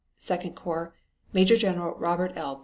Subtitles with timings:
[0.17, 0.95] Second corps
[1.31, 2.59] Major General Robert L.